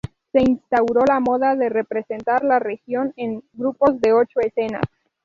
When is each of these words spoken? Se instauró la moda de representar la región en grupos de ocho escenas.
Se 0.31 0.39
instauró 0.41 1.05
la 1.05 1.19
moda 1.19 1.55
de 1.55 1.69
representar 1.69 2.43
la 2.43 2.57
región 2.57 3.13
en 3.17 3.43
grupos 3.53 4.01
de 4.01 4.13
ocho 4.13 4.39
escenas. 4.39 4.81